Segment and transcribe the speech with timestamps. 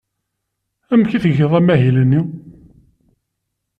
[0.93, 2.21] Amek i tgiḍ amahil-nni?